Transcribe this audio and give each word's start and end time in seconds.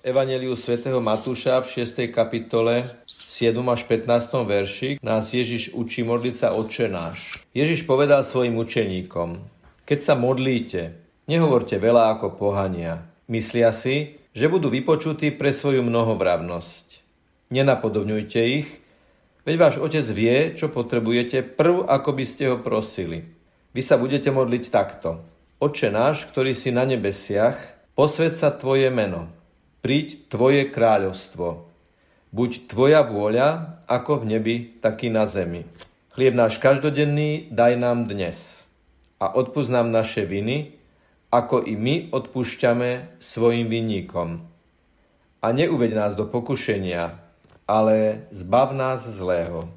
Evangeliu 0.00 0.56
svätého 0.56 0.96
Matúša 0.96 1.60
v 1.60 1.84
6. 1.84 2.08
kapitole 2.08 2.88
7. 3.04 3.52
až 3.68 3.84
15. 3.84 4.32
verši 4.48 4.90
nás 5.04 5.28
Ježiš 5.28 5.76
učí 5.76 6.00
modliť 6.08 6.34
sa 6.40 6.56
Otče 6.56 6.88
náš. 6.88 7.36
Ježiš 7.52 7.84
povedal 7.84 8.24
svojim 8.24 8.56
učeníkom, 8.56 9.44
keď 9.84 9.98
sa 10.00 10.16
modlíte, 10.16 10.96
nehovorte 11.28 11.76
veľa 11.76 12.16
ako 12.16 12.32
pohania. 12.32 13.12
Myslia 13.28 13.76
si, 13.76 14.16
že 14.32 14.48
budú 14.48 14.72
vypočutí 14.72 15.36
pre 15.36 15.52
svoju 15.52 15.84
mnohovravnosť. 15.84 16.86
Nenapodobňujte 17.52 18.40
ich, 18.40 18.72
veď 19.44 19.54
váš 19.60 19.76
Otec 19.84 20.08
vie, 20.08 20.56
čo 20.56 20.72
potrebujete 20.72 21.44
prv, 21.44 21.84
ako 21.84 22.16
by 22.16 22.24
ste 22.24 22.48
ho 22.48 22.56
prosili. 22.56 23.28
Vy 23.76 23.84
sa 23.84 24.00
budete 24.00 24.32
modliť 24.32 24.64
takto. 24.72 25.20
Oče 25.60 25.92
náš, 25.92 26.24
ktorý 26.32 26.56
si 26.56 26.72
na 26.72 26.88
nebesiach, 26.88 27.60
posved 27.92 28.32
sa 28.32 28.48
Tvoje 28.48 28.88
meno 28.88 29.39
príď 29.80 30.28
Tvoje 30.28 30.68
kráľovstvo. 30.68 31.66
Buď 32.30 32.70
Tvoja 32.70 33.02
vôľa, 33.02 33.82
ako 33.88 34.22
v 34.22 34.24
nebi, 34.36 34.56
tak 34.78 35.02
i 35.02 35.10
na 35.10 35.26
zemi. 35.26 35.66
Chlieb 36.14 36.36
náš 36.36 36.60
každodenný 36.60 37.48
daj 37.50 37.74
nám 37.80 38.06
dnes. 38.06 38.62
A 39.18 39.32
odpúsť 39.34 39.72
nám 39.72 39.88
naše 39.88 40.28
viny, 40.28 40.76
ako 41.32 41.64
i 41.64 41.74
my 41.74 42.12
odpúšťame 42.12 43.20
svojim 43.22 43.66
vinníkom. 43.66 44.42
A 45.40 45.46
neuveď 45.56 45.96
nás 45.96 46.12
do 46.12 46.28
pokušenia, 46.28 47.16
ale 47.64 48.28
zbav 48.34 48.76
nás 48.76 49.06
zlého. 49.08 49.70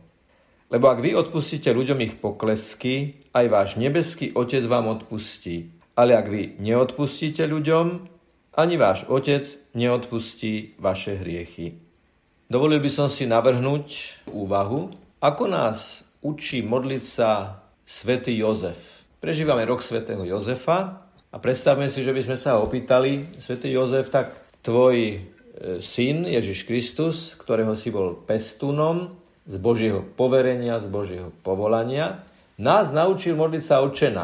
Lebo 0.73 0.89
ak 0.89 0.99
vy 1.05 1.13
odpustíte 1.13 1.69
ľuďom 1.69 1.99
ich 2.01 2.15
poklesky, 2.17 3.21
aj 3.29 3.45
váš 3.45 3.69
nebeský 3.77 4.33
Otec 4.33 4.65
vám 4.65 4.89
odpustí. 4.89 5.69
Ale 5.93 6.17
ak 6.17 6.25
vy 6.25 6.57
neodpustíte 6.57 7.45
ľuďom, 7.45 8.12
ani 8.53 8.77
váš 8.77 9.05
Otec 9.09 9.45
neodpustí 9.73 10.77
vaše 10.77 11.17
hriechy. 11.17 11.77
Dovolil 12.49 12.77
by 12.79 12.91
som 12.91 13.07
si 13.09 13.25
navrhnúť 13.25 14.19
úvahu, 14.29 14.93
ako 15.17 15.43
nás 15.49 16.05
učí 16.21 16.61
modliť 16.61 17.03
sa 17.03 17.61
svätý 17.81 18.37
Jozef. 18.37 19.01
Prežívame 19.17 19.65
rok 19.65 19.81
svätého 19.81 20.21
Jozefa 20.21 21.01
a 21.33 21.35
predstavme 21.41 21.89
si, 21.89 22.05
že 22.05 22.13
by 22.13 22.21
sme 22.21 22.37
sa 22.37 22.59
ho 22.59 22.69
opýtali, 22.69 23.39
svätý 23.41 23.73
Jozef, 23.73 24.13
tak 24.13 24.35
tvoj 24.61 24.95
e, 25.01 25.17
syn 25.81 26.29
Ježiš 26.29 26.67
Kristus, 26.69 27.33
ktorého 27.39 27.73
si 27.73 27.89
bol 27.89 28.21
pestúnom, 28.27 29.23
z 29.43 29.59
Božieho 29.59 29.99
poverenia, 30.15 30.79
z 30.79 30.87
Božieho 30.87 31.29
povolania, 31.43 32.23
nás 32.55 32.95
naučil 32.95 33.35
modliť 33.35 33.63
sa 33.63 33.83
oče. 33.83 34.15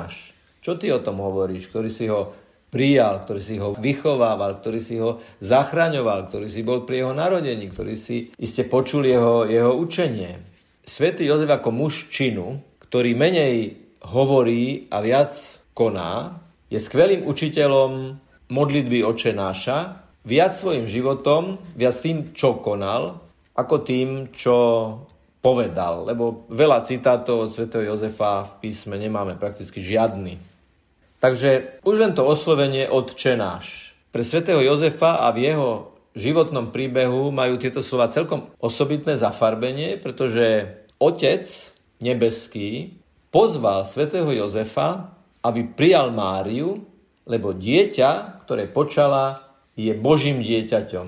Čo 0.59 0.80
ty 0.80 0.92
o 0.92 1.04
tom 1.04 1.20
hovoríš, 1.20 1.67
ktorý 1.72 1.89
si 1.92 2.08
ho 2.08 2.32
prijal, 2.70 3.25
ktorý 3.25 3.42
si 3.42 3.56
ho 3.58 3.73
vychovával, 3.73 4.62
ktorý 4.62 4.80
si 4.80 5.02
ho 5.02 5.22
zachraňoval, 5.42 6.30
ktorý 6.30 6.48
si 6.50 6.62
bol 6.62 6.86
pri 6.86 7.06
jeho 7.06 7.14
narodení, 7.17 7.70
ktorý 7.70 7.98
si 7.98 8.30
iste 8.38 8.66
počul 8.70 9.09
jeho, 9.09 9.50
jeho 9.50 9.73
učenie. 9.76 10.42
Svetý 10.86 11.26
Jozef 11.26 11.50
ako 11.50 11.70
muž 11.73 12.09
činu, 12.09 12.61
ktorý 12.89 13.14
menej 13.14 13.78
hovorí 14.09 14.89
a 14.89 15.02
viac 15.02 15.34
koná, 15.73 16.42
je 16.70 16.78
skvelým 16.78 17.26
učiteľom 17.26 18.17
modlitby 18.50 19.06
oče 19.06 19.33
náša, 19.33 20.06
viac 20.26 20.54
svojim 20.54 20.86
životom, 20.86 21.58
viac 21.73 21.98
tým, 21.98 22.33
čo 22.33 22.61
konal, 22.61 23.22
ako 23.58 23.76
tým, 23.81 24.30
čo 24.33 24.58
povedal. 25.42 26.06
Lebo 26.06 26.45
veľa 26.52 26.86
citátov 26.86 27.50
od 27.50 27.52
svätého 27.54 27.94
Jozefa 27.94 28.45
v 28.45 28.54
písme 28.70 28.95
nemáme 29.00 29.36
prakticky 29.39 29.81
žiadny. 29.81 30.38
Takže 31.20 31.84
už 31.84 31.95
len 32.00 32.14
to 32.16 32.23
oslovenie 32.23 32.88
Otče 32.88 33.36
náš. 33.36 33.95
Pre 34.09 34.23
svätého 34.23 34.64
Jozefa 34.64 35.20
a 35.20 35.36
v 35.36 35.52
jeho 35.52 35.70
životnom 36.16 36.73
príbehu 36.73 37.30
majú 37.30 37.59
tieto 37.59 37.84
slova 37.84 38.09
celkom 38.09 38.50
osobitné 38.58 39.20
zafarbenie, 39.20 40.00
pretože 40.00 40.80
Otec 40.98 41.45
nebeský 42.00 42.98
pozval 43.30 43.86
svätého 43.86 44.27
Jozefa, 44.32 45.14
aby 45.44 45.67
prijal 45.76 46.11
Máriu, 46.11 46.83
lebo 47.30 47.54
dieťa, 47.54 48.42
ktoré 48.44 48.65
počala, 48.71 49.54
je 49.77 49.94
Božím 49.95 50.44
dieťaťom 50.44 51.08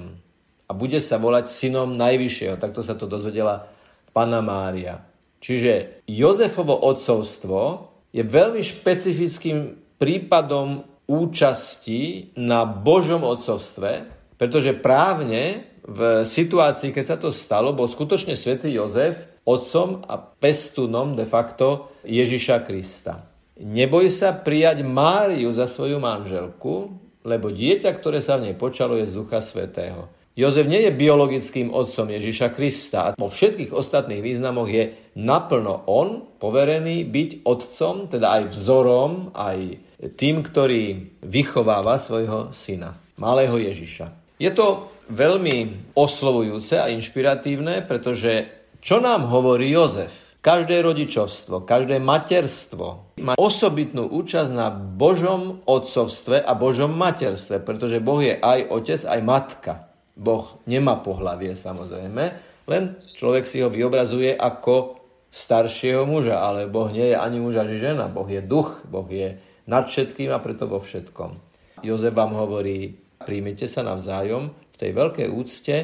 a 0.68 0.72
bude 0.72 1.04
sa 1.04 1.20
volať 1.20 1.52
synom 1.52 2.00
Najvyššieho. 2.00 2.56
Takto 2.56 2.80
sa 2.80 2.96
to 2.96 3.04
dozvedela 3.04 3.68
Pana 4.16 4.40
Mária. 4.40 5.04
Čiže 5.44 6.06
Jozefovo 6.08 6.80
odcovstvo 6.80 7.92
je 8.16 8.24
veľmi 8.24 8.64
špecifickým 8.64 9.76
prípadom 10.02 10.82
účasti 11.06 12.34
na 12.34 12.66
Božom 12.66 13.22
odcovstve, 13.22 14.10
pretože 14.42 14.74
právne 14.74 15.70
v 15.86 16.26
situácii, 16.26 16.90
keď 16.90 17.06
sa 17.06 17.18
to 17.22 17.30
stalo, 17.30 17.78
bol 17.78 17.86
skutočne 17.86 18.34
svätý 18.34 18.74
Jozef 18.74 19.30
otcom 19.46 20.02
a 20.10 20.18
pestunom 20.18 21.14
de 21.14 21.30
facto 21.30 21.94
Ježiša 22.02 22.66
Krista. 22.66 23.30
Neboj 23.62 24.10
sa 24.10 24.34
prijať 24.34 24.82
Máriu 24.82 25.54
za 25.54 25.70
svoju 25.70 26.02
manželku, 26.02 26.98
lebo 27.22 27.54
dieťa, 27.54 27.94
ktoré 27.94 28.18
sa 28.18 28.42
v 28.42 28.50
nej 28.50 28.56
počalo, 28.58 28.98
je 28.98 29.06
z 29.06 29.14
Ducha 29.14 29.38
Svetého. 29.46 30.10
Jozef 30.32 30.64
nie 30.64 30.88
je 30.88 30.96
biologickým 30.96 31.76
otcom 31.76 32.08
Ježiša 32.08 32.56
Krista 32.56 32.98
a 33.04 33.14
vo 33.20 33.28
všetkých 33.28 33.76
ostatných 33.76 34.24
významoch 34.24 34.70
je 34.72 34.96
naplno 35.20 35.84
on 35.92 36.24
poverený 36.40 37.04
byť 37.04 37.44
otcom, 37.44 38.08
teda 38.08 38.40
aj 38.40 38.44
vzorom, 38.56 39.36
aj 39.36 39.76
tým, 40.16 40.40
ktorý 40.40 41.12
vychováva 41.20 42.00
svojho 42.00 42.56
syna, 42.56 42.96
malého 43.20 43.60
Ježiša. 43.60 44.40
Je 44.40 44.50
to 44.56 44.88
veľmi 45.12 45.92
oslovujúce 46.00 46.80
a 46.80 46.88
inšpiratívne, 46.88 47.84
pretože 47.84 48.48
čo 48.80 49.04
nám 49.04 49.28
hovorí 49.28 49.68
Jozef? 49.68 50.16
Každé 50.42 50.82
rodičovstvo, 50.82 51.70
každé 51.70 52.02
materstvo 52.02 53.14
má 53.22 53.38
osobitnú 53.38 54.10
účasť 54.10 54.50
na 54.50 54.74
Božom 54.74 55.62
otcovstve 55.70 56.42
a 56.42 56.58
Božom 56.58 56.90
materstve, 56.98 57.62
pretože 57.62 58.02
Boh 58.02 58.18
je 58.26 58.42
aj 58.42 58.60
otec, 58.74 59.02
aj 59.06 59.20
matka. 59.22 59.91
Boh 60.22 60.62
nemá 60.70 61.02
pohlavie 61.02 61.58
samozrejme, 61.58 62.24
len 62.70 62.84
človek 63.18 63.50
si 63.50 63.66
ho 63.66 63.74
vyobrazuje 63.74 64.38
ako 64.38 65.02
staršieho 65.34 66.06
muža, 66.06 66.38
ale 66.38 66.70
Boh 66.70 66.94
nie 66.94 67.10
je 67.10 67.18
ani 67.18 67.42
muž 67.42 67.58
ani 67.58 67.82
žena, 67.82 68.06
Boh 68.06 68.30
je 68.30 68.46
duch, 68.46 68.86
Boh 68.86 69.10
je 69.10 69.42
nad 69.66 69.90
všetkým 69.90 70.30
a 70.30 70.38
preto 70.38 70.70
vo 70.70 70.78
všetkom. 70.78 71.42
Jozef 71.82 72.14
vám 72.14 72.38
hovorí, 72.38 72.94
príjmite 73.26 73.66
sa 73.66 73.82
navzájom 73.82 74.54
v 74.54 74.76
tej 74.78 74.92
veľkej 74.94 75.28
úcte, 75.34 75.76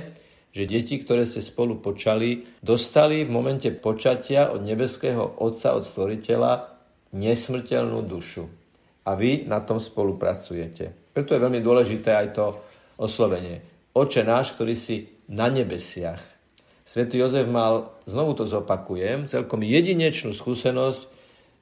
že 0.53 0.63
deti, 0.69 1.01
ktoré 1.01 1.25
ste 1.25 1.41
spolu 1.41 1.81
počali, 1.81 2.45
dostali 2.61 3.25
v 3.25 3.33
momente 3.33 3.69
počatia 3.73 4.53
od 4.53 4.61
nebeského 4.61 5.41
Otca, 5.41 5.73
od 5.73 5.85
Stvoriteľa, 5.85 6.53
nesmrteľnú 7.13 8.05
dušu. 8.05 8.45
A 9.07 9.15
vy 9.15 9.47
na 9.47 9.63
tom 9.63 9.79
spolupracujete. 9.79 11.13
Preto 11.13 11.33
je 11.33 11.43
veľmi 11.45 11.61
dôležité 11.63 12.13
aj 12.13 12.27
to 12.35 12.45
oslovenie. 12.99 13.76
Oče 13.97 14.21
náš, 14.21 14.53
ktorý 14.53 14.77
si 14.77 15.09
na 15.25 15.49
nebesiach. 15.49 16.21
Svetý 16.85 17.17
Jozef 17.17 17.49
mal, 17.49 17.97
znovu 18.05 18.37
to 18.37 18.45
zopakujem, 18.45 19.25
celkom 19.25 19.65
jedinečnú 19.65 20.37
skúsenosť 20.37 21.01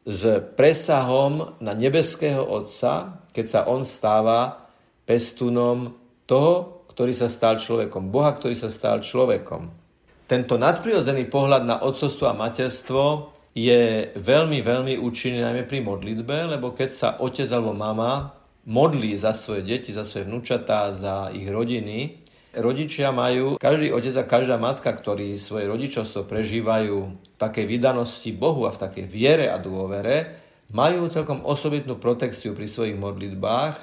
s 0.04 0.22
presahom 0.60 1.56
na 1.64 1.72
nebeského 1.72 2.44
Otca, 2.44 3.24
keď 3.32 3.46
sa 3.48 3.62
on 3.72 3.88
stáva 3.88 4.68
pestunom 5.08 5.96
toho, 6.28 6.86
ktorý 6.92 7.16
sa 7.16 7.32
stal 7.32 7.56
človekom. 7.58 8.12
Boha, 8.12 8.36
ktorý 8.36 8.54
sa 8.54 8.68
stal 8.68 9.00
človekom. 9.00 9.72
Tento 10.28 10.60
nadprirodzený 10.60 11.32
pohľad 11.32 11.64
na 11.64 11.78
otcovstvo 11.86 12.26
a 12.28 12.38
materstvo 12.38 13.32
je 13.56 14.12
veľmi, 14.18 14.60
veľmi 14.60 14.94
účinný 15.00 15.40
najmä 15.40 15.64
pri 15.64 15.80
modlitbe, 15.86 16.58
lebo 16.58 16.76
keď 16.76 16.90
sa 16.92 17.10
otec 17.22 17.48
alebo 17.48 17.78
mama 17.78 18.34
modlí 18.66 19.14
za 19.16 19.38
svoje 19.38 19.62
deti, 19.62 19.94
za 19.94 20.02
svoje 20.02 20.26
vnúčatá, 20.26 20.90
za 20.92 21.30
ich 21.30 21.46
rodiny, 21.46 22.25
rodičia 22.60 23.12
majú, 23.12 23.60
každý 23.60 23.92
otec 23.92 24.16
a 24.20 24.24
každá 24.26 24.56
matka, 24.56 24.92
ktorí 24.92 25.36
svoje 25.40 25.68
rodičovstvo 25.68 26.28
prežívajú 26.28 26.98
v 27.12 27.38
takej 27.38 27.66
vydanosti 27.68 28.32
Bohu 28.32 28.68
a 28.68 28.76
v 28.76 28.82
takej 28.82 29.06
viere 29.08 29.48
a 29.52 29.60
dôvere, 29.60 30.42
majú 30.74 31.06
celkom 31.12 31.46
osobitnú 31.46 32.00
protekciu 32.02 32.58
pri 32.58 32.66
svojich 32.66 32.98
modlitbách, 32.98 33.76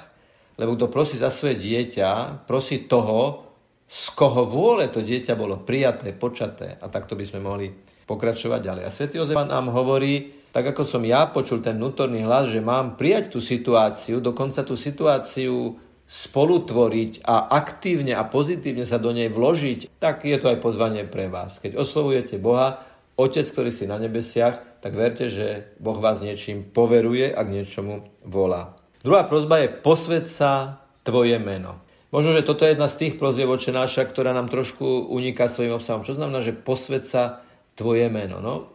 lebo 0.59 0.77
kto 0.77 0.91
prosí 0.91 1.15
za 1.17 1.33
svoje 1.33 1.57
dieťa, 1.57 2.43
prosí 2.45 2.85
toho, 2.85 3.49
z 3.89 4.05
koho 4.17 4.49
vôle 4.49 4.89
to 4.89 5.05
dieťa 5.05 5.37
bolo 5.37 5.61
prijaté, 5.61 6.13
počaté. 6.17 6.81
A 6.81 6.89
takto 6.89 7.13
by 7.13 7.25
sme 7.25 7.45
mohli 7.45 7.69
pokračovať 8.09 8.59
ďalej. 8.59 8.83
A 8.83 8.93
svätý 8.93 9.21
Jozef 9.21 9.37
nám 9.37 9.69
hovorí, 9.69 10.43
tak 10.53 10.69
ako 10.69 10.85
som 10.85 11.01
ja 11.01 11.25
počul 11.29 11.65
ten 11.65 11.77
vnútorný 11.77 12.25
hlas, 12.25 12.49
že 12.49 12.61
mám 12.61 12.93
prijať 12.93 13.33
tú 13.33 13.39
situáciu, 13.41 14.21
dokonca 14.21 14.61
tú 14.61 14.77
situáciu 14.77 15.77
spolutvoriť 16.13 17.25
a 17.25 17.49
aktívne 17.57 18.13
a 18.13 18.21
pozitívne 18.21 18.85
sa 18.85 19.01
do 19.01 19.09
nej 19.09 19.33
vložiť, 19.33 19.97
tak 19.97 20.29
je 20.29 20.37
to 20.37 20.53
aj 20.53 20.61
pozvanie 20.61 21.09
pre 21.09 21.25
vás. 21.25 21.57
Keď 21.57 21.73
oslovujete 21.73 22.37
Boha, 22.37 22.85
Otec, 23.17 23.49
ktorý 23.49 23.73
si 23.73 23.89
na 23.89 23.97
nebesiach, 23.97 24.77
tak 24.77 24.93
verte, 24.93 25.33
že 25.33 25.73
Boh 25.81 25.97
vás 25.97 26.21
niečím 26.21 26.69
poveruje 26.69 27.33
a 27.33 27.41
k 27.41 27.53
niečomu 27.57 28.05
volá. 28.21 28.77
Druhá 29.01 29.25
prozba 29.25 29.65
je 29.65 29.73
posved 29.73 30.29
sa 30.29 30.85
tvoje 31.01 31.41
meno. 31.41 31.81
Možno, 32.13 32.37
že 32.37 32.45
toto 32.45 32.61
je 32.61 32.77
jedna 32.77 32.85
z 32.85 32.99
tých 33.01 33.13
proziev 33.17 33.49
očenáša, 33.49 34.05
ktorá 34.05 34.37
nám 34.37 34.53
trošku 34.53 35.09
uniká 35.09 35.49
svojim 35.49 35.73
obsahom. 35.73 36.05
Čo 36.05 36.13
znamená, 36.21 36.45
že 36.45 36.53
posved 36.53 37.01
sa 37.01 37.41
tvoje 37.73 38.05
meno. 38.13 38.37
No, 38.37 38.69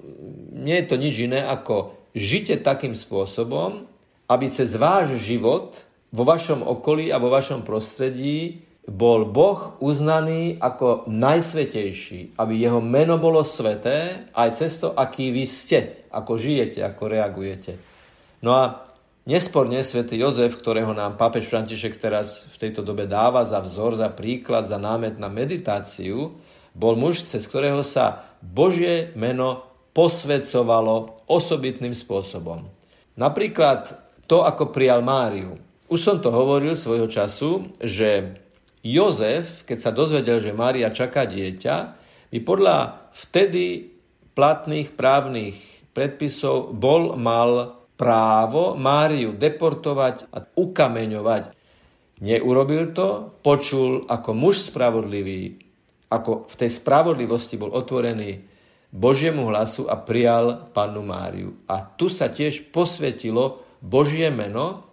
nie 0.59 0.75
je 0.83 0.87
to 0.91 0.99
nič 0.99 1.15
iné 1.23 1.47
ako 1.47 1.95
žite 2.19 2.59
takým 2.67 2.99
spôsobom, 2.99 3.87
aby 4.27 4.51
cez 4.51 4.75
váš 4.75 5.23
život 5.23 5.88
vo 6.09 6.25
vašom 6.25 6.65
okolí 6.65 7.13
a 7.13 7.21
vo 7.21 7.29
vašom 7.29 7.65
prostredí 7.65 8.65
bol 8.89 9.29
Boh 9.29 9.77
uznaný 9.85 10.57
ako 10.57 11.05
najsvetejší, 11.13 12.41
aby 12.41 12.53
jeho 12.57 12.81
meno 12.81 13.21
bolo 13.21 13.45
sveté 13.45 14.31
aj 14.33 14.49
cez 14.57 14.81
to, 14.81 14.97
aký 14.97 15.29
vy 15.29 15.45
ste, 15.45 16.09
ako 16.09 16.41
žijete, 16.41 16.81
ako 16.81 17.05
reagujete. 17.13 17.77
No 18.41 18.57
a 18.57 18.89
nesporne 19.29 19.85
svätý 19.85 20.17
Jozef, 20.17 20.57
ktorého 20.57 20.97
nám 20.97 21.21
pápež 21.21 21.53
František 21.53 22.01
teraz 22.01 22.49
v 22.49 22.57
tejto 22.57 22.81
dobe 22.81 23.05
dáva 23.05 23.45
za 23.45 23.61
vzor, 23.61 24.01
za 24.01 24.09
príklad, 24.09 24.65
za 24.65 24.81
námet 24.81 25.21
na 25.21 25.29
meditáciu, 25.29 26.41
bol 26.73 26.97
muž, 26.97 27.29
cez 27.29 27.45
ktorého 27.45 27.85
sa 27.85 28.25
Božie 28.41 29.13
meno 29.13 29.69
posvedcovalo 29.93 31.29
osobitným 31.29 31.93
spôsobom. 31.93 32.65
Napríklad 33.21 34.01
to, 34.25 34.49
ako 34.49 34.73
prijal 34.73 35.05
Máriu. 35.05 35.68
Už 35.89 36.01
som 36.05 36.21
to 36.21 36.29
hovoril 36.29 36.77
svojho 36.77 37.09
času, 37.09 37.73
že 37.81 38.37
Jozef, 38.85 39.65
keď 39.65 39.79
sa 39.81 39.91
dozvedel, 39.91 40.45
že 40.45 40.53
Mária 40.53 40.93
čaká 40.93 41.25
dieťa, 41.25 41.77
by 42.29 42.39
podľa 42.45 43.09
vtedy 43.17 43.97
platných 44.37 44.93
právnych 44.93 45.57
predpisov 45.97 46.77
bol 46.77 47.17
mal 47.17 47.75
právo 47.99 48.77
Máriu 48.77 49.35
deportovať 49.35 50.31
a 50.31 50.45
ukameňovať. 50.45 51.57
Neurobil 52.21 52.93
to, 52.95 53.41
počul 53.43 54.05
ako 54.07 54.31
muž 54.37 54.69
spravodlivý, 54.71 55.57
ako 56.13 56.47
v 56.47 56.55
tej 56.55 56.71
spravodlivosti 56.71 57.57
bol 57.57 57.73
otvorený 57.73 58.45
Božiemu 58.89 59.49
hlasu 59.53 59.89
a 59.89 59.97
prijal 59.99 60.71
pannu 60.71 61.01
Máriu. 61.01 61.65
A 61.65 61.81
tu 61.81 62.13
sa 62.13 62.29
tiež 62.29 62.71
posvetilo 62.71 63.65
Božie 63.83 64.29
meno, 64.33 64.88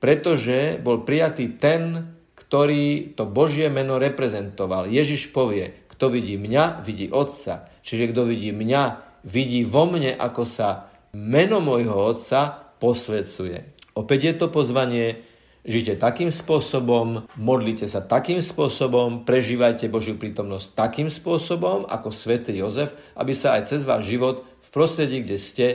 pretože 0.00 0.80
bol 0.80 1.04
prijatý 1.04 1.60
ten, 1.60 2.16
ktorý 2.34 3.14
to 3.14 3.28
Božie 3.28 3.70
meno 3.70 4.00
reprezentoval. 4.00 4.90
Ježiš 4.90 5.30
povie, 5.30 5.86
kto 5.92 6.08
vidí 6.10 6.40
mňa, 6.40 6.80
vidí 6.82 7.12
Otca. 7.12 7.68
Čiže 7.84 8.10
kto 8.10 8.24
vidí 8.26 8.50
mňa, 8.50 8.82
vidí 9.28 9.62
vo 9.62 9.84
mne, 9.84 10.16
ako 10.16 10.42
sa 10.48 10.90
meno 11.12 11.60
môjho 11.60 11.92
Otca 11.92 12.72
posvedcuje. 12.80 13.76
Opäť 13.92 14.20
je 14.32 14.34
to 14.40 14.46
pozvanie, 14.48 15.20
žite 15.68 16.00
takým 16.00 16.32
spôsobom, 16.32 17.28
modlite 17.36 17.84
sa 17.84 18.00
takým 18.00 18.40
spôsobom, 18.40 19.28
prežívajte 19.28 19.92
Božiu 19.92 20.16
prítomnosť 20.16 20.72
takým 20.72 21.12
spôsobom, 21.12 21.84
ako 21.84 22.08
svätý 22.08 22.56
Jozef, 22.56 22.96
aby 23.12 23.36
sa 23.36 23.60
aj 23.60 23.68
cez 23.68 23.84
váš 23.84 24.08
život 24.08 24.48
v 24.64 24.68
prostredí, 24.72 25.20
kde 25.20 25.36
ste, 25.36 25.66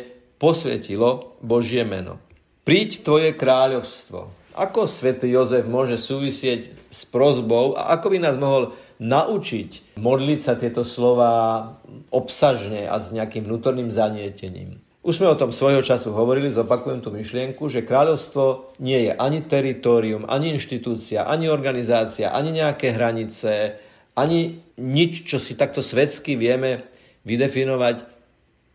posvetilo 0.41 1.37
Božie 1.45 1.85
meno. 1.85 2.17
Príď 2.65 3.05
tvoje 3.05 3.29
kráľovstvo. 3.37 4.33
Ako 4.57 4.89
svätý 4.89 5.29
Jozef 5.29 5.69
môže 5.69 6.01
súvisieť 6.01 6.73
s 6.89 7.05
prozbou 7.05 7.77
a 7.77 7.93
ako 7.93 8.09
by 8.09 8.17
nás 8.17 8.41
mohol 8.41 8.73
naučiť 8.97 10.01
modliť 10.01 10.39
sa 10.41 10.57
tieto 10.57 10.81
slova 10.81 11.77
obsažne 12.09 12.89
a 12.89 12.97
s 12.97 13.13
nejakým 13.13 13.45
vnútorným 13.45 13.93
zanietením. 13.93 14.81
Už 15.05 15.21
sme 15.21 15.29
o 15.29 15.37
tom 15.37 15.53
svojho 15.53 15.85
času 15.85 16.09
hovorili, 16.17 16.49
zopakujem 16.49 17.05
tú 17.05 17.13
myšlienku, 17.13 17.69
že 17.69 17.85
kráľovstvo 17.85 18.73
nie 18.81 18.97
je 19.05 19.11
ani 19.13 19.45
teritorium, 19.45 20.25
ani 20.25 20.57
inštitúcia, 20.57 21.29
ani 21.29 21.45
organizácia, 21.45 22.33
ani 22.33 22.49
nejaké 22.49 22.97
hranice, 22.97 23.77
ani 24.17 24.65
nič, 24.81 25.29
čo 25.29 25.37
si 25.37 25.53
takto 25.53 25.85
svetsky 25.85 26.33
vieme 26.33 26.89
vydefinovať. 27.29 28.09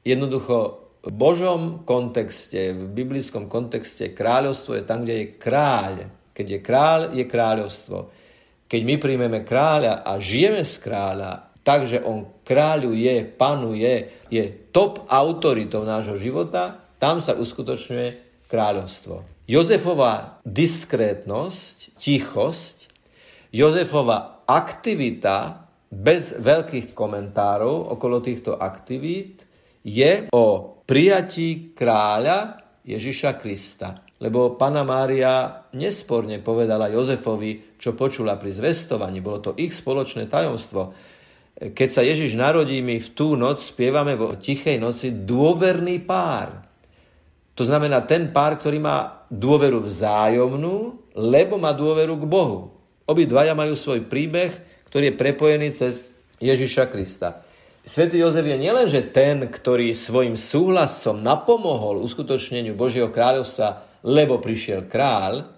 Jednoducho 0.06 0.79
v 1.00 1.12
Božom 1.12 1.88
kontexte, 1.88 2.76
v 2.76 2.84
biblickom 2.92 3.48
kontexte 3.48 4.12
kráľovstvo 4.12 4.76
je 4.76 4.84
tam, 4.84 5.00
kde 5.04 5.14
je 5.16 5.26
kráľ. 5.40 5.94
Keď 6.36 6.46
je 6.46 6.60
kráľ, 6.60 7.00
je 7.16 7.24
kráľovstvo. 7.24 7.98
Keď 8.68 8.80
my 8.84 8.94
príjmeme 9.00 9.40
kráľa 9.42 10.04
a 10.04 10.20
žijeme 10.20 10.62
z 10.62 10.76
kráľa, 10.78 11.56
takže 11.64 12.04
on 12.04 12.44
kráľuje, 12.44 13.24
panuje, 13.34 14.26
je 14.28 14.44
top 14.70 15.08
autoritou 15.08 15.88
nášho 15.88 16.20
života, 16.20 16.76
tam 17.00 17.24
sa 17.24 17.32
uskutočňuje 17.32 18.08
kráľovstvo. 18.44 19.24
Jozefová 19.48 20.38
diskrétnosť, 20.44 21.96
tichosť, 21.98 22.76
Jozefová 23.50 24.46
aktivita 24.46 25.66
bez 25.90 26.38
veľkých 26.38 26.94
komentárov 26.94 27.90
okolo 27.98 28.22
týchto 28.22 28.54
aktivít 28.54 29.42
je 29.82 30.30
o 30.30 30.78
prijatí 30.90 31.70
kráľa 31.70 32.66
Ježiša 32.82 33.38
Krista. 33.38 33.94
Lebo 34.18 34.58
Pana 34.58 34.82
Mária 34.82 35.62
nesporne 35.78 36.42
povedala 36.42 36.90
Jozefovi, 36.90 37.78
čo 37.78 37.94
počula 37.94 38.34
pri 38.34 38.50
zvestovaní. 38.50 39.22
Bolo 39.22 39.38
to 39.38 39.50
ich 39.54 39.70
spoločné 39.70 40.26
tajomstvo. 40.26 40.90
Keď 41.54 41.88
sa 41.94 42.02
Ježiš 42.02 42.34
narodí, 42.34 42.82
my 42.82 42.98
v 42.98 43.08
tú 43.14 43.38
noc 43.38 43.62
spievame 43.62 44.18
vo 44.18 44.34
tichej 44.34 44.82
noci 44.82 45.14
dôverný 45.14 46.02
pár. 46.02 46.66
To 47.54 47.62
znamená 47.62 48.02
ten 48.02 48.34
pár, 48.34 48.58
ktorý 48.58 48.82
má 48.82 49.28
dôveru 49.30 49.86
vzájomnú, 49.86 51.06
lebo 51.14 51.54
má 51.54 51.70
dôveru 51.70 52.18
k 52.18 52.26
Bohu. 52.26 52.74
Obidvaja 53.06 53.54
majú 53.54 53.78
svoj 53.78 54.10
príbeh, 54.10 54.52
ktorý 54.90 55.14
je 55.14 55.18
prepojený 55.20 55.68
cez 55.70 56.02
Ježiša 56.42 56.90
Krista. 56.90 57.46
Svetý 57.80 58.20
Jozef 58.20 58.44
je 58.44 58.60
nielenže 58.60 59.00
ten, 59.08 59.48
ktorý 59.48 59.96
svojim 59.96 60.36
súhlasom 60.36 61.24
napomohol 61.24 62.04
uskutočneniu 62.04 62.76
Božieho 62.76 63.08
kráľovstva, 63.08 63.88
lebo 64.04 64.36
prišiel 64.36 64.84
kráľ, 64.84 65.48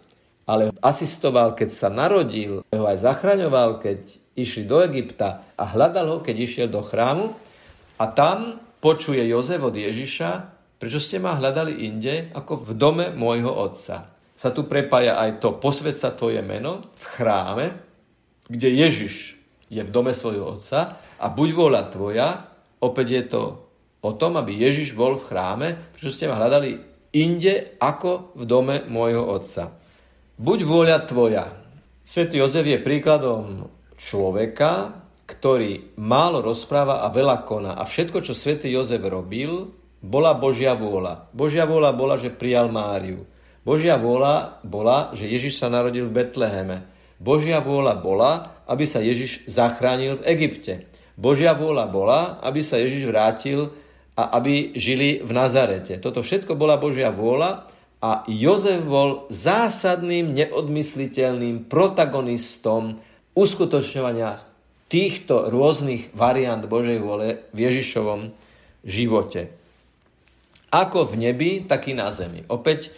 ale 0.46 0.70
asistoval, 0.78 1.58
keď 1.58 1.69
sa 1.74 1.88
narodil, 1.90 2.62
ho 2.70 2.84
aj 2.86 3.02
zachraňoval, 3.02 3.82
keď 3.82 4.06
išli 4.38 4.62
do 4.66 4.82
Egypta 4.86 5.42
a 5.58 5.66
hľadal 5.66 6.06
ho, 6.06 6.16
keď 6.22 6.36
išiel 6.46 6.69
do 6.70 6.82
chrámu. 6.82 7.34
A 7.98 8.04
tam 8.10 8.58
počuje 8.78 9.22
Jozef 9.26 9.62
od 9.62 9.74
Ježiša, 9.74 10.30
prečo 10.78 10.98
ste 11.02 11.19
ma 11.19 11.38
hľadali 11.38 11.86
inde, 11.86 12.30
ako 12.34 12.66
v 12.66 12.72
dome 12.74 13.06
môjho 13.14 13.50
otca. 13.50 14.14
Sa 14.34 14.50
tu 14.50 14.66
prepája 14.66 15.19
aj 15.19 15.38
to 15.38 15.58
posved 15.58 15.94
sa 15.94 16.14
tvoje 16.14 16.42
meno 16.42 16.86
v 16.98 17.04
chráme, 17.19 17.66
kde 18.50 18.69
Ježiš 18.74 19.42
je 19.72 19.80
v 19.80 19.88
dome 19.88 20.12
svojho 20.12 20.60
otca 20.60 21.00
a 21.16 21.26
buď 21.32 21.48
vôľa 21.56 21.82
tvoja, 21.88 22.29
opäť 22.84 23.08
je 23.08 23.24
to 23.32 23.43
o 24.05 24.10
tom, 24.12 24.36
aby 24.36 24.52
Ježiš 24.52 24.93
bol 24.93 25.17
v 25.17 25.24
chráme, 25.24 25.69
prečo 25.96 26.12
ste 26.12 26.29
ma 26.29 26.36
hľadali 26.36 26.76
inde 27.17 27.81
ako 27.81 28.36
v 28.36 28.44
dome 28.44 28.76
môjho 28.84 29.24
otca. 29.24 29.72
Buď 30.36 30.58
vôľa 30.69 30.98
tvoja. 31.08 31.44
Svetý 32.05 32.43
Jozef 32.43 32.69
je 32.69 32.82
príkladom 32.82 33.72
človeka, 33.96 35.00
ktorý 35.24 35.96
málo 35.96 36.43
rozpráva 36.44 37.06
a 37.06 37.08
veľa 37.08 37.46
koná. 37.46 37.72
A 37.79 37.86
všetko, 37.86 38.20
čo 38.26 38.36
svätý 38.36 38.69
Jozef 38.74 39.00
robil, 39.00 39.70
bola 40.02 40.34
Božia 40.34 40.74
vôľa. 40.74 41.31
Božia 41.31 41.62
vôľa 41.62 41.94
bola, 41.94 42.19
že 42.19 42.34
prijal 42.34 42.69
Máriu. 42.69 43.24
Božia 43.62 43.94
vôľa 43.94 44.58
bola, 44.67 45.14
že 45.14 45.31
Ježiš 45.31 45.62
sa 45.62 45.70
narodil 45.70 46.10
v 46.10 46.17
Betleheme. 46.19 46.92
Božia 47.22 47.62
vôľa 47.62 47.94
bola, 48.02 48.58
aby 48.67 48.82
sa 48.82 48.98
Ježiš 48.98 49.46
zachránil 49.46 50.19
v 50.19 50.26
Egypte. 50.34 50.91
Božia 51.14 51.55
vôľa 51.55 51.86
bola, 51.86 52.20
aby 52.43 52.67
sa 52.67 52.82
Ježiš 52.82 53.06
vrátil 53.06 53.70
a 54.19 54.34
aby 54.43 54.74
žili 54.74 55.22
v 55.22 55.31
Nazarete. 55.31 56.02
Toto 56.02 56.26
všetko 56.26 56.58
bola 56.58 56.82
Božia 56.82 57.14
vôľa 57.14 57.70
a 58.02 58.26
Jozef 58.26 58.82
bol 58.82 59.31
zásadným, 59.31 60.34
neodmysliteľným 60.34 61.70
protagonistom 61.70 62.98
uskutočňovania 63.38 64.43
týchto 64.91 65.46
rôznych 65.48 66.10
variant 66.12 66.60
Božej 66.67 66.98
vôle 66.98 67.46
v 67.55 67.58
Ježišovom 67.70 68.34
živote. 68.82 69.55
Ako 70.74 71.06
v 71.06 71.31
nebi, 71.31 71.50
tak 71.62 71.86
i 71.86 71.94
na 71.94 72.10
zemi. 72.10 72.43
Opäť 72.50 72.91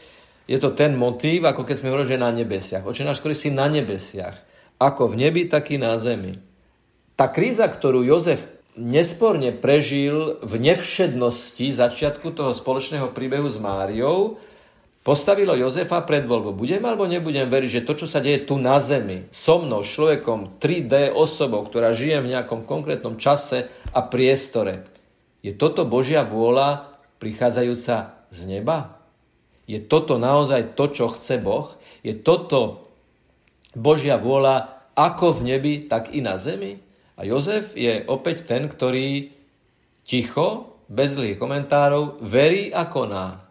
je 0.44 0.58
to 0.60 0.76
ten 0.76 0.92
motív, 0.92 1.48
ako 1.48 1.64
keď 1.64 1.76
sme 1.80 1.90
hovorili, 1.92 2.12
že 2.16 2.20
na 2.20 2.30
nebesiach. 2.32 2.84
Oče 2.84 3.08
náš, 3.08 3.24
ktorý 3.24 3.34
si 3.36 3.48
na 3.48 3.64
nebesiach. 3.68 4.36
Ako 4.76 5.12
v 5.12 5.24
nebi, 5.24 5.48
tak 5.48 5.72
i 5.72 5.80
na 5.80 5.96
zemi. 5.96 6.36
Tá 7.14 7.30
kríza, 7.30 7.64
ktorú 7.70 8.04
Jozef 8.04 8.44
nesporne 8.74 9.54
prežil 9.54 10.42
v 10.42 10.54
nevšednosti 10.58 11.66
začiatku 11.78 12.34
toho 12.34 12.50
spoločného 12.50 13.14
príbehu 13.14 13.46
s 13.46 13.56
Máriou, 13.56 14.42
postavilo 15.06 15.54
Jozefa 15.54 16.02
pred 16.02 16.26
voľbu. 16.26 16.58
Budem 16.58 16.82
alebo 16.82 17.06
nebudem 17.06 17.46
veriť, 17.46 17.70
že 17.80 17.86
to, 17.86 17.94
čo 18.02 18.06
sa 18.10 18.18
deje 18.18 18.42
tu 18.42 18.58
na 18.58 18.82
zemi, 18.82 19.30
so 19.30 19.62
mnou, 19.62 19.86
človekom, 19.86 20.58
3D 20.58 21.14
osobou, 21.14 21.62
ktorá 21.62 21.94
žije 21.94 22.18
v 22.18 22.30
nejakom 22.34 22.66
konkrétnom 22.66 23.14
čase 23.14 23.70
a 23.94 24.00
priestore, 24.02 24.90
je 25.44 25.54
toto 25.54 25.84
Božia 25.84 26.24
vôľa 26.26 26.98
prichádzajúca 27.20 28.26
z 28.32 28.38
neba? 28.48 29.03
Je 29.64 29.80
toto 29.80 30.20
naozaj 30.20 30.76
to, 30.76 30.92
čo 30.92 31.12
chce 31.12 31.40
Boh? 31.40 31.68
Je 32.04 32.12
toto 32.12 32.88
Božia 33.72 34.20
vôľa 34.20 34.86
ako 34.94 35.42
v 35.42 35.54
nebi, 35.54 35.74
tak 35.90 36.14
i 36.14 36.20
na 36.22 36.38
zemi. 36.38 36.78
A 37.18 37.26
Jozef 37.26 37.74
je 37.74 38.04
opäť 38.06 38.46
ten, 38.46 38.66
ktorý 38.70 39.30
ticho, 40.06 40.76
bez 40.86 41.16
zlých 41.16 41.40
komentárov, 41.40 42.20
verí 42.20 42.70
a 42.70 42.84
koná. 42.86 43.48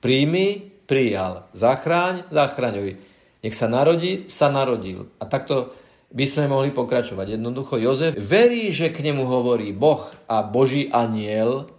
Príjmi, 0.00 0.72
prijal. 0.88 1.46
Zachráň, 1.52 2.26
zachraňuj. 2.32 2.96
Nech 3.40 3.56
sa 3.56 3.68
narodí, 3.68 4.26
sa 4.32 4.48
narodil. 4.48 5.12
A 5.20 5.28
takto 5.28 5.76
by 6.10 6.24
sme 6.26 6.50
mohli 6.50 6.74
pokračovať. 6.74 7.38
Jednoducho 7.38 7.78
Jozef 7.78 8.18
verí, 8.18 8.72
že 8.74 8.90
k 8.90 9.04
nemu 9.06 9.22
hovorí 9.22 9.70
Boh 9.70 10.10
a 10.26 10.42
Boží 10.42 10.90
aniel 10.90 11.70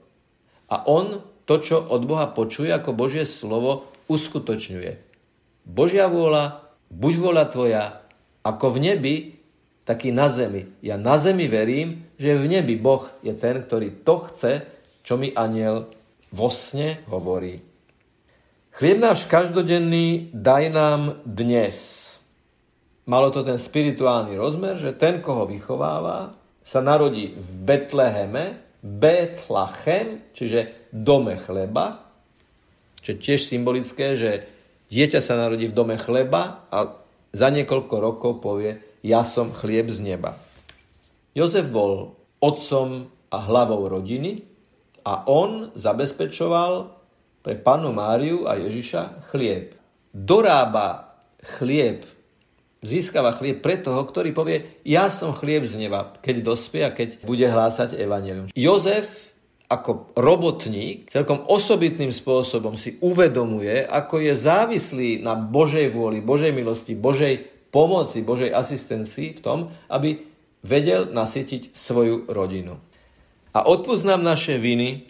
a 0.71 0.87
on 0.87 1.19
to, 1.51 1.59
čo 1.59 1.77
od 1.83 2.07
Boha 2.07 2.31
počuje 2.31 2.71
ako 2.71 2.95
Božie 2.95 3.27
slovo, 3.27 3.91
uskutočňuje. 4.07 5.03
Božia 5.67 6.07
vôľa, 6.07 6.63
buď 6.87 7.13
vôľa 7.19 7.45
tvoja, 7.51 7.83
ako 8.39 8.71
v 8.71 8.77
nebi, 8.79 9.15
tak 9.83 10.07
i 10.07 10.15
na 10.15 10.31
zemi. 10.31 10.71
Ja 10.79 10.95
na 10.95 11.19
zemi 11.19 11.51
verím, 11.51 12.07
že 12.15 12.39
v 12.39 12.47
nebi 12.47 12.79
Boh 12.79 13.03
je 13.19 13.35
ten, 13.35 13.59
ktorý 13.59 13.99
to 14.07 14.31
chce, 14.31 14.63
čo 15.03 15.19
mi 15.19 15.35
aniel 15.35 15.91
vo 16.31 16.47
sne 16.47 17.03
hovorí. 17.11 17.59
Chlieb 18.71 19.03
náš 19.03 19.27
každodenný 19.27 20.31
daj 20.31 20.71
nám 20.71 21.01
dnes. 21.27 21.99
Malo 23.03 23.27
to 23.35 23.43
ten 23.43 23.59
spirituálny 23.59 24.39
rozmer, 24.39 24.79
že 24.79 24.95
ten, 24.95 25.19
koho 25.19 25.43
vychováva, 25.43 26.39
sa 26.63 26.79
narodí 26.79 27.35
v 27.35 27.47
Betleheme, 27.67 28.70
Betlachem, 28.81 30.33
čiže 30.33 30.89
dome 30.89 31.37
chleba, 31.37 32.11
čo 33.01 33.13
je 33.13 33.21
tiež 33.21 33.45
symbolické, 33.45 34.17
že 34.17 34.45
dieťa 34.89 35.21
sa 35.21 35.37
narodí 35.37 35.69
v 35.69 35.77
dome 35.77 35.97
chleba 35.97 36.65
a 36.69 36.97
za 37.31 37.47
niekoľko 37.49 37.95
rokov 37.97 38.31
povie, 38.43 38.77
ja 39.01 39.25
som 39.25 39.49
chlieb 39.49 39.89
z 39.89 40.03
neba. 40.03 40.37
Jozef 41.33 41.71
bol 41.71 42.13
otcom 42.43 43.07
a 43.31 43.37
hlavou 43.39 43.87
rodiny 43.87 44.43
a 45.07 45.25
on 45.25 45.71
zabezpečoval 45.73 46.91
pre 47.41 47.57
panu 47.57 47.95
Máriu 47.95 48.45
a 48.45 48.59
Ježiša 48.59 49.31
chlieb. 49.33 49.73
Dorába 50.11 51.17
chlieb, 51.57 52.05
získava 52.81 53.37
chlieb 53.37 53.61
pre 53.61 53.77
toho, 53.77 54.01
ktorý 54.01 54.33
povie, 54.33 54.81
ja 54.81 55.07
som 55.13 55.37
chlieb 55.37 55.69
z 55.69 55.77
neba, 55.77 56.17
keď 56.19 56.35
dospie 56.41 56.81
a 56.81 56.93
keď 56.93 57.21
bude 57.23 57.45
hlásať 57.45 57.95
evanelium. 57.97 58.49
Jozef 58.57 59.31
ako 59.71 60.11
robotník 60.19 61.07
celkom 61.07 61.47
osobitným 61.47 62.11
spôsobom 62.11 62.75
si 62.75 62.99
uvedomuje, 62.99 63.87
ako 63.87 64.19
je 64.19 64.33
závislý 64.35 65.09
na 65.23 65.37
Božej 65.39 65.87
vôli, 65.95 66.19
Božej 66.19 66.51
milosti, 66.51 66.91
Božej 66.91 67.47
pomoci, 67.71 68.19
Božej 68.19 68.51
asistencii 68.51 69.39
v 69.39 69.43
tom, 69.45 69.59
aby 69.87 70.27
vedel 70.59 71.07
nasytiť 71.07 71.71
svoju 71.71 72.27
rodinu. 72.27 72.83
A 73.55 73.63
odpúsť 73.63 74.03
naše 74.19 74.59
viny, 74.59 75.07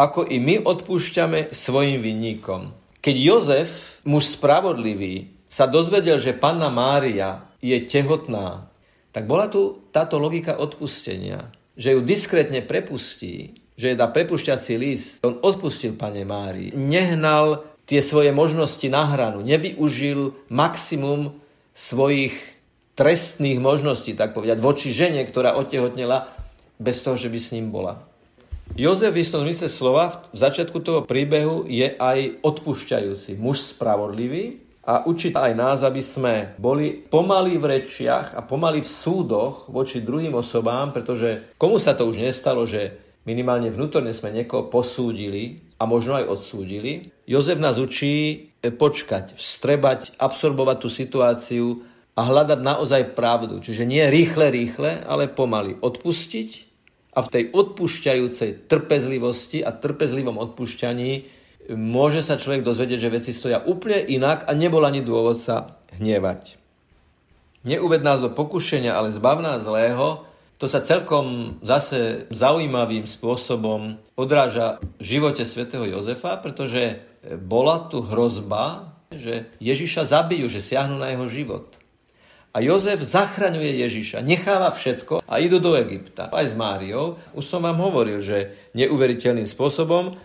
ako 0.00 0.24
i 0.24 0.40
my 0.40 0.64
odpúšťame 0.64 1.52
svojim 1.52 2.00
vinníkom. 2.00 2.72
Keď 3.04 3.16
Jozef, 3.20 4.00
muž 4.08 4.32
spravodlivý, 4.32 5.39
sa 5.50 5.66
dozvedel, 5.66 6.22
že 6.22 6.38
panna 6.38 6.70
Mária 6.70 7.50
je 7.58 7.74
tehotná, 7.82 8.70
tak 9.10 9.26
bola 9.26 9.50
tu 9.50 9.82
táto 9.90 10.22
logika 10.22 10.54
odpustenia, 10.54 11.50
že 11.74 11.98
ju 11.98 12.00
diskrétne 12.06 12.62
prepustí, 12.62 13.58
že 13.74 13.92
je 13.92 13.98
dá 13.98 14.06
prepušťací 14.06 14.74
list. 14.78 15.18
On 15.26 15.42
odpustil 15.42 15.98
pane 15.98 16.22
Márii, 16.22 16.70
nehnal 16.70 17.66
tie 17.90 17.98
svoje 17.98 18.30
možnosti 18.30 18.86
na 18.86 19.02
hranu, 19.10 19.42
nevyužil 19.42 20.46
maximum 20.46 21.42
svojich 21.74 22.38
trestných 22.94 23.58
možností, 23.58 24.14
tak 24.14 24.36
povedať, 24.36 24.62
voči 24.62 24.94
žene, 24.94 25.26
ktorá 25.26 25.58
otehotnela 25.58 26.30
bez 26.78 27.02
toho, 27.02 27.18
že 27.18 27.26
by 27.26 27.38
s 27.42 27.50
ním 27.50 27.74
bola. 27.74 28.06
Jozef 28.78 29.10
v 29.10 29.26
istom 29.26 29.42
zmysle 29.42 29.66
slova 29.66 30.30
v 30.30 30.36
začiatku 30.38 30.78
toho 30.78 31.02
príbehu 31.02 31.66
je 31.66 31.90
aj 31.98 32.38
odpúšťajúci, 32.46 33.34
muž 33.34 33.74
spravodlivý 33.74 34.69
a 34.80 35.04
učí 35.04 35.36
aj 35.36 35.52
nás, 35.52 35.78
aby 35.84 36.00
sme 36.00 36.56
boli 36.56 36.96
pomalí 36.96 37.60
v 37.60 37.78
rečiach 37.78 38.32
a 38.32 38.40
pomalí 38.40 38.80
v 38.80 38.88
súdoch 38.88 39.68
voči 39.68 40.00
druhým 40.00 40.32
osobám, 40.32 40.90
pretože 40.90 41.52
komu 41.60 41.76
sa 41.76 41.92
to 41.92 42.08
už 42.08 42.16
nestalo, 42.16 42.64
že 42.64 42.96
minimálne 43.28 43.68
vnútorne 43.68 44.10
sme 44.16 44.32
niekoho 44.32 44.72
posúdili 44.72 45.60
a 45.76 45.84
možno 45.84 46.16
aj 46.16 46.32
odsúdili. 46.32 47.12
Jozef 47.28 47.60
nás 47.60 47.76
učí 47.76 48.48
počkať, 48.64 49.36
vstrebať, 49.36 50.16
absorbovať 50.16 50.76
tú 50.80 50.88
situáciu 50.88 51.66
a 52.16 52.20
hľadať 52.24 52.60
naozaj 52.60 53.12
pravdu. 53.16 53.60
Čiže 53.60 53.88
nie 53.88 54.04
rýchle, 54.08 54.52
rýchle, 54.52 55.04
ale 55.04 55.28
pomaly 55.28 55.76
odpustiť 55.80 56.68
a 57.16 57.24
v 57.24 57.28
tej 57.32 57.44
odpúšťajúcej 57.52 58.70
trpezlivosti 58.70 59.64
a 59.64 59.74
trpezlivom 59.74 60.36
odpúšťaní 60.38 61.39
môže 61.70 62.26
sa 62.26 62.40
človek 62.40 62.66
dozvedieť, 62.66 62.98
že 62.98 63.14
veci 63.14 63.30
stoja 63.30 63.62
úplne 63.62 64.02
inak 64.02 64.50
a 64.50 64.52
nebol 64.58 64.82
ani 64.82 65.02
dôvod 65.02 65.38
sa 65.38 65.78
hnevať. 65.96 66.58
Neuved 67.62 68.00
nás 68.00 68.18
do 68.24 68.32
pokušenia, 68.32 68.96
ale 68.96 69.12
zbav 69.12 69.44
nás 69.44 69.62
zlého, 69.62 70.24
to 70.60 70.68
sa 70.68 70.84
celkom 70.84 71.56
zase 71.64 72.28
zaujímavým 72.28 73.08
spôsobom 73.08 73.96
odráža 74.12 74.76
v 75.00 75.02
živote 75.16 75.48
svätého 75.48 75.88
Jozefa, 75.88 76.36
pretože 76.36 77.00
bola 77.24 77.88
tu 77.88 78.04
hrozba, 78.04 78.92
že 79.08 79.48
Ježiša 79.56 80.08
zabijú, 80.08 80.52
že 80.52 80.60
siahnu 80.60 81.00
na 81.00 81.16
jeho 81.16 81.32
život. 81.32 81.80
A 82.50 82.60
Jozef 82.60 83.00
zachraňuje 83.00 83.78
Ježiša, 83.86 84.26
necháva 84.26 84.74
všetko 84.74 85.22
a 85.22 85.34
idú 85.38 85.62
do 85.62 85.78
Egypta. 85.78 86.28
Aj 86.28 86.44
s 86.44 86.52
Máriou, 86.52 87.16
už 87.32 87.46
som 87.46 87.62
vám 87.62 87.78
hovoril, 87.78 88.18
že 88.20 88.70
neuveriteľným 88.74 89.46
spôsobom 89.46 90.18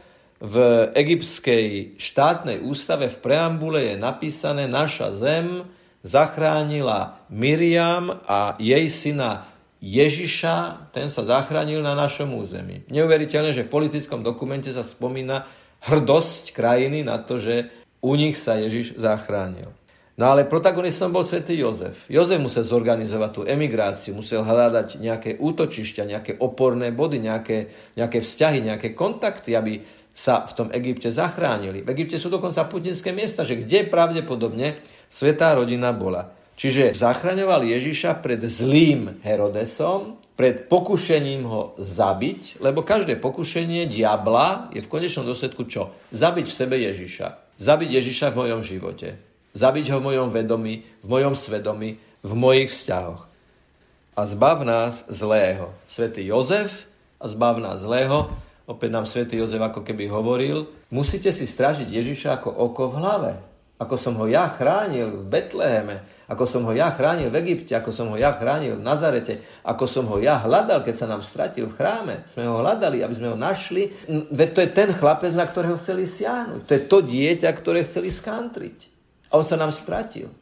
v 0.46 0.56
egyptskej 0.94 1.98
štátnej 1.98 2.62
ústave 2.62 3.10
v 3.10 3.18
preambule 3.18 3.82
je 3.82 3.96
napísané 3.98 4.70
naša 4.70 5.10
zem 5.18 5.66
zachránila 6.06 7.26
Miriam 7.34 8.22
a 8.30 8.54
jej 8.62 8.86
syna 8.94 9.50
Ježiša, 9.82 10.90
ten 10.94 11.10
sa 11.10 11.26
zachránil 11.26 11.82
na 11.82 11.98
našom 11.98 12.38
území. 12.38 12.86
Neuveriteľné, 12.90 13.58
že 13.58 13.66
v 13.66 13.74
politickom 13.74 14.22
dokumente 14.22 14.70
sa 14.70 14.86
spomína 14.86 15.50
hrdosť 15.86 16.54
krajiny 16.54 17.06
na 17.06 17.22
to, 17.22 17.42
že 17.42 17.70
u 18.02 18.14
nich 18.14 18.38
sa 18.38 18.58
Ježiš 18.62 18.98
zachránil. 18.98 19.74
No 20.16 20.32
ale 20.32 20.48
protagonistom 20.48 21.12
bol 21.12 21.28
svätý 21.28 21.60
Jozef. 21.60 22.08
Jozef 22.08 22.40
musel 22.40 22.64
zorganizovať 22.64 23.32
tú 23.36 23.42
emigráciu, 23.44 24.16
musel 24.16 24.48
hľadať 24.48 24.96
nejaké 25.04 25.36
útočišťa, 25.44 26.04
nejaké 26.08 26.32
oporné 26.40 26.96
body, 26.96 27.20
nejaké, 27.20 27.92
nejaké 28.00 28.24
vzťahy, 28.24 28.64
nejaké 28.64 28.96
kontakty, 28.96 29.60
aby 29.60 29.84
sa 30.16 30.48
v 30.48 30.56
tom 30.56 30.68
Egypte 30.72 31.12
zachránili. 31.12 31.84
V 31.84 31.92
Egypte 31.92 32.16
sú 32.16 32.32
dokonca 32.32 32.64
putinské 32.72 33.12
miesta, 33.12 33.44
že 33.44 33.60
kde 33.60 33.84
pravdepodobne 33.84 34.80
svetá 35.12 35.52
rodina 35.60 35.92
bola. 35.92 36.32
Čiže 36.56 36.96
zachraňoval 36.96 37.68
Ježiša 37.68 38.24
pred 38.24 38.40
zlým 38.48 39.20
Herodesom, 39.28 40.24
pred 40.40 40.72
pokušením 40.72 41.44
ho 41.48 41.76
zabiť, 41.76 42.64
lebo 42.64 42.84
každé 42.84 43.20
pokušenie 43.20 43.92
diabla 43.92 44.72
je 44.72 44.80
v 44.80 44.92
konečnom 44.92 45.28
dôsledku 45.28 45.68
čo? 45.68 45.92
Zabiť 46.16 46.48
v 46.48 46.58
sebe 46.64 46.76
Ježiša. 46.80 47.60
Zabiť 47.60 47.90
Ježiša 48.00 48.32
v 48.32 48.40
mojom 48.40 48.62
živote. 48.64 49.20
Zabiť 49.56 49.96
ho 49.96 50.00
v 50.00 50.08
mojom 50.12 50.32
vedomí, 50.32 50.84
v 51.04 51.08
mojom 51.08 51.36
svedomí, 51.36 52.00
v 52.24 52.32
mojich 52.36 52.72
vzťahoch. 52.72 53.32
A 54.16 54.22
zbav 54.28 54.64
nás 54.64 55.04
zlého. 55.12 55.76
Svetý 55.88 56.28
Jozef 56.28 56.88
a 57.20 57.28
zbav 57.28 57.60
nás 57.60 57.84
zlého. 57.84 58.32
Opäť 58.66 58.90
nám 58.90 59.06
svätý 59.06 59.38
Jozef 59.38 59.62
ako 59.62 59.86
keby 59.86 60.10
hovoril, 60.10 60.66
musíte 60.90 61.30
si 61.30 61.46
strážiť 61.46 61.86
Ježiša 61.86 62.42
ako 62.42 62.50
oko 62.50 62.90
v 62.90 62.98
hlave. 62.98 63.32
Ako 63.78 64.00
som 64.00 64.18
ho 64.18 64.26
ja 64.26 64.50
chránil 64.50 65.22
v 65.22 65.24
Betleheme, 65.30 66.02
ako 66.26 66.50
som 66.50 66.66
ho 66.66 66.74
ja 66.74 66.90
chránil 66.90 67.30
v 67.30 67.38
Egypte, 67.46 67.78
ako 67.78 67.94
som 67.94 68.10
ho 68.10 68.18
ja 68.18 68.34
chránil 68.34 68.82
v 68.82 68.88
Nazarete, 68.88 69.46
ako 69.62 69.86
som 69.86 70.10
ho 70.10 70.18
ja 70.18 70.42
hľadal, 70.42 70.82
keď 70.82 70.96
sa 70.98 71.06
nám 71.06 71.22
stratil 71.22 71.70
v 71.70 71.78
chráme. 71.78 72.26
Sme 72.26 72.50
ho 72.50 72.66
hľadali, 72.66 73.06
aby 73.06 73.14
sme 73.14 73.30
ho 73.30 73.38
našli. 73.38 73.94
Veď 74.34 74.50
to 74.58 74.60
je 74.66 74.70
ten 74.74 74.90
chlapec, 74.90 75.38
na 75.38 75.46
ktorého 75.46 75.78
chceli 75.78 76.10
siahnuť. 76.10 76.66
To 76.66 76.74
je 76.74 76.84
to 76.90 76.98
dieťa, 77.06 77.50
ktoré 77.54 77.86
chceli 77.86 78.10
skantriť. 78.10 78.78
A 79.30 79.38
on 79.38 79.46
sa 79.46 79.54
nám 79.54 79.70
stratil. 79.70 80.34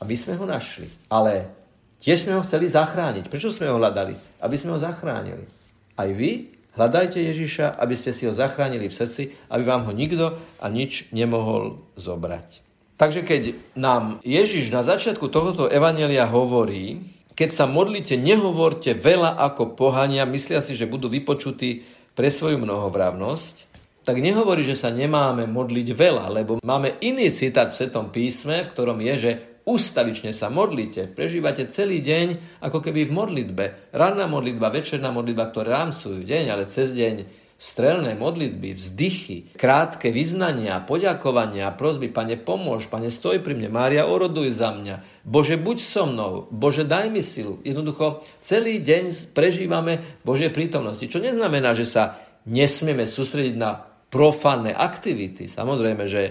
A 0.00 0.08
my 0.08 0.16
sme 0.16 0.40
ho 0.40 0.48
našli. 0.48 0.88
Ale 1.12 1.52
tiež 2.00 2.24
sme 2.24 2.40
ho 2.40 2.46
chceli 2.46 2.72
zachrániť. 2.72 3.28
Prečo 3.28 3.52
sme 3.52 3.68
ho 3.68 3.76
hľadali? 3.76 4.16
Aby 4.40 4.56
sme 4.56 4.76
ho 4.76 4.80
zachránili. 4.80 5.44
Aj 5.92 6.08
vy 6.08 6.55
hľadajte 6.76 7.18
Ježiša, 7.18 7.74
aby 7.80 7.94
ste 7.96 8.12
si 8.12 8.28
ho 8.28 8.36
zachránili 8.36 8.86
v 8.86 8.94
srdci, 8.94 9.22
aby 9.50 9.62
vám 9.64 9.88
ho 9.88 9.92
nikto 9.96 10.36
a 10.60 10.66
nič 10.68 11.10
nemohol 11.10 11.82
zobrať. 11.96 12.62
Takže 12.96 13.20
keď 13.28 13.42
nám 13.76 14.24
Ježiš 14.24 14.72
na 14.72 14.80
začiatku 14.80 15.28
tohoto 15.28 15.68
evanelia 15.68 16.24
hovorí, 16.24 17.04
keď 17.36 17.50
sa 17.52 17.68
modlíte, 17.68 18.16
nehovorte 18.16 18.96
veľa 18.96 19.36
ako 19.36 19.76
pohania, 19.76 20.24
myslia 20.24 20.64
si, 20.64 20.72
že 20.72 20.88
budú 20.88 21.12
vypočutí 21.12 21.84
pre 22.16 22.32
svoju 22.32 22.56
mnohovravnosť, 22.56 23.76
tak 24.08 24.22
nehovorí, 24.24 24.64
že 24.64 24.78
sa 24.78 24.88
nemáme 24.88 25.44
modliť 25.44 25.88
veľa, 25.92 26.32
lebo 26.32 26.56
máme 26.64 26.96
iný 27.04 27.28
citát 27.34 27.74
v 27.74 27.76
Svetom 27.76 28.08
písme, 28.08 28.64
v 28.64 28.70
ktorom 28.72 29.02
je, 29.02 29.14
že 29.18 29.32
ustavične 29.66 30.30
sa 30.30 30.46
modlíte, 30.46 31.10
prežívate 31.10 31.66
celý 31.66 31.98
deň 31.98 32.62
ako 32.62 32.78
keby 32.78 33.10
v 33.10 33.12
modlitbe. 33.12 33.64
Ranná 33.90 34.30
modlitba, 34.30 34.70
večerná 34.70 35.10
modlitba, 35.10 35.50
ktoré 35.50 35.74
rámcujú 35.74 36.22
deň, 36.22 36.44
ale 36.54 36.70
cez 36.70 36.94
deň 36.94 37.26
strelné 37.56 38.12
modlitby, 38.14 38.76
vzdychy, 38.76 39.56
krátke 39.56 40.12
vyznania, 40.12 40.76
poďakovania, 40.84 41.72
prosby, 41.72 42.12
pane 42.12 42.36
pomôž, 42.36 42.86
pane 42.86 43.08
stoj 43.08 43.40
pri 43.40 43.56
mne, 43.56 43.72
Mária 43.72 44.04
oroduj 44.04 44.52
za 44.54 44.76
mňa, 44.76 45.24
Bože 45.24 45.56
buď 45.56 45.78
so 45.80 46.04
mnou, 46.04 46.46
Bože 46.52 46.84
daj 46.84 47.08
mi 47.08 47.24
silu. 47.24 47.58
Jednoducho 47.64 48.22
celý 48.44 48.84
deň 48.84 49.32
prežívame 49.32 50.20
Božie 50.20 50.52
prítomnosti, 50.52 51.08
čo 51.08 51.18
neznamená, 51.18 51.72
že 51.72 51.88
sa 51.88 52.20
nesmieme 52.44 53.08
sústrediť 53.08 53.56
na 53.56 53.88
profánne 54.12 54.76
aktivity. 54.76 55.48
Samozrejme, 55.48 56.04
že 56.06 56.22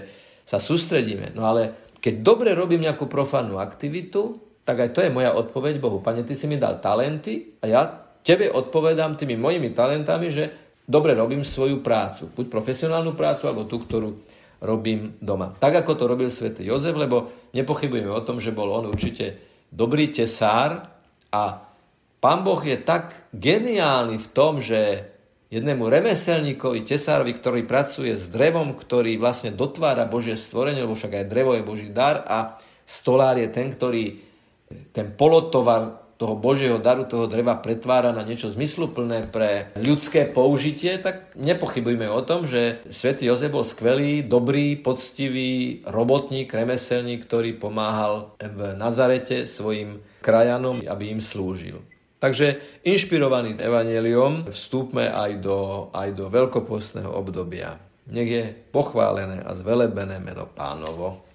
sa 0.46 0.62
sústredíme, 0.62 1.34
no 1.34 1.42
ale 1.42 1.85
keď 2.06 2.22
dobre 2.22 2.54
robím 2.54 2.86
nejakú 2.86 3.10
profánnu 3.10 3.58
aktivitu, 3.58 4.38
tak 4.62 4.78
aj 4.78 4.94
to 4.94 5.02
je 5.02 5.10
moja 5.10 5.34
odpoveď 5.34 5.82
Bohu. 5.82 5.98
Pane, 5.98 6.22
ty 6.22 6.38
si 6.38 6.46
mi 6.46 6.54
dal 6.54 6.78
talenty 6.78 7.58
a 7.58 7.66
ja 7.66 7.82
tebe 8.22 8.46
odpovedám 8.46 9.18
tými 9.18 9.34
mojimi 9.34 9.74
talentami, 9.74 10.30
že 10.30 10.54
dobre 10.86 11.18
robím 11.18 11.42
svoju 11.42 11.82
prácu. 11.82 12.30
Buď 12.30 12.46
profesionálnu 12.46 13.18
prácu, 13.18 13.50
alebo 13.50 13.66
tú, 13.66 13.82
ktorú 13.82 14.22
robím 14.62 15.18
doma. 15.18 15.50
Tak, 15.58 15.82
ako 15.82 15.92
to 15.98 16.04
robil 16.06 16.30
svätý 16.30 16.62
Jozef, 16.62 16.94
lebo 16.94 17.50
nepochybujeme 17.50 18.14
o 18.14 18.22
tom, 18.22 18.38
že 18.38 18.54
bol 18.54 18.70
on 18.70 18.86
určite 18.86 19.42
dobrý 19.74 20.06
tesár 20.06 20.86
a 21.34 21.42
pán 22.22 22.46
Boh 22.46 22.62
je 22.62 22.78
tak 22.78 23.34
geniálny 23.34 24.22
v 24.22 24.28
tom, 24.30 24.62
že 24.62 25.10
jednému 25.50 25.86
remeselníkovi, 25.86 26.82
tesárovi, 26.82 27.32
ktorý 27.38 27.62
pracuje 27.64 28.14
s 28.18 28.26
drevom, 28.26 28.74
ktorý 28.74 29.14
vlastne 29.18 29.54
dotvára 29.54 30.08
Božie 30.08 30.34
stvorenie, 30.34 30.82
lebo 30.82 30.98
však 30.98 31.22
aj 31.22 31.30
drevo 31.30 31.54
je 31.54 31.62
Boží 31.62 31.88
dar 31.94 32.26
a 32.26 32.58
stolár 32.82 33.38
je 33.38 33.46
ten, 33.50 33.70
ktorý 33.70 34.18
ten 34.90 35.14
polotovar 35.14 36.06
toho 36.16 36.32
Božieho 36.32 36.80
daru, 36.80 37.04
toho 37.04 37.28
dreva 37.28 37.60
pretvára 37.60 38.08
na 38.08 38.24
niečo 38.24 38.48
zmysluplné 38.48 39.28
pre 39.28 39.68
ľudské 39.76 40.24
použitie, 40.24 40.96
tak 40.96 41.36
nepochybujme 41.36 42.08
o 42.08 42.24
tom, 42.24 42.48
že 42.48 42.80
svätý 42.88 43.28
Jozef 43.28 43.52
bol 43.52 43.68
skvelý, 43.68 44.24
dobrý, 44.24 44.80
poctivý 44.80 45.84
robotník, 45.84 46.48
remeselník, 46.48 47.28
ktorý 47.28 47.60
pomáhal 47.60 48.32
v 48.40 48.72
Nazarete 48.80 49.44
svojim 49.44 50.00
krajanom, 50.24 50.80
aby 50.88 51.12
im 51.12 51.20
slúžil. 51.20 51.84
Takže 52.16 52.80
inšpirovaný 52.82 53.60
evaneliom 53.60 54.48
vstúpme 54.48 55.12
aj 55.12 55.32
do, 55.44 55.58
aj 55.92 56.08
do 56.16 56.32
veľkopostného 56.32 57.12
obdobia. 57.12 57.76
Nech 58.08 58.30
je 58.30 58.44
pochválené 58.72 59.42
a 59.44 59.52
zvelebené 59.52 60.22
meno 60.22 60.48
pánovo. 60.48 61.20